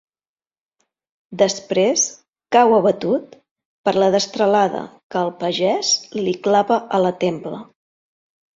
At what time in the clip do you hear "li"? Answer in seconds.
6.25-6.37